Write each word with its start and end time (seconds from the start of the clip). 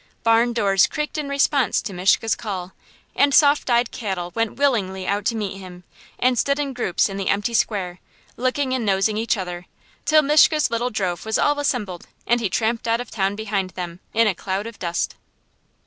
Barn 0.23 0.51
doors 0.51 0.87
creaked 0.87 1.19
in 1.19 1.29
response 1.29 1.79
to 1.83 1.93
Mishka's 1.93 2.33
call, 2.33 2.73
and 3.15 3.35
soft 3.35 3.69
eyed 3.69 3.91
cattle 3.91 4.31
went 4.33 4.55
willingly 4.55 5.05
out 5.05 5.25
to 5.25 5.35
meet 5.35 5.59
him, 5.59 5.83
and 6.17 6.39
stood 6.39 6.57
in 6.57 6.73
groups 6.73 7.07
in 7.07 7.17
the 7.17 7.29
empty 7.29 7.53
square, 7.53 7.99
licking 8.35 8.73
and 8.73 8.83
nosing 8.83 9.15
each 9.15 9.37
other; 9.37 9.67
till 10.03 10.23
Mishka's 10.23 10.71
little 10.71 10.89
drove 10.89 11.23
was 11.23 11.37
all 11.37 11.59
assembled, 11.59 12.07
and 12.25 12.39
he 12.41 12.49
tramped 12.49 12.87
out 12.87 12.99
of 12.99 13.11
town 13.11 13.35
behind 13.35 13.69
them, 13.77 13.99
in 14.11 14.25
a 14.25 14.33
cloud 14.33 14.65
of 14.65 14.79
dust. 14.79 15.13